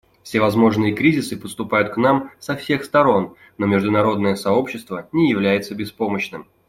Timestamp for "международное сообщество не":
3.67-5.29